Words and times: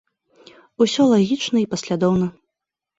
Усё 0.87 1.07
лагічна 1.13 1.57
і 1.65 1.71
паслядоўна. 1.77 2.27